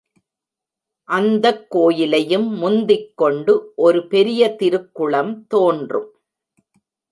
[1.09, 3.73] அந்தக் கோயிலையும் முந்திக், கொண்டு
[3.75, 6.09] ஒரு பெரிய திருக்குளம் தோன்றும்.